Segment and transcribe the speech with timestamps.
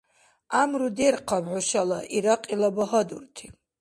[0.51, 3.45] ГӀямру дерхъаб хӀушала, Иракьила багьадурти!